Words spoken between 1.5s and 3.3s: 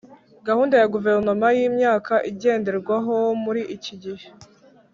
y Imyaka igenderwaho